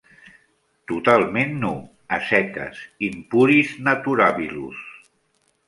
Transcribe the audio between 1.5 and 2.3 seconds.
nu. A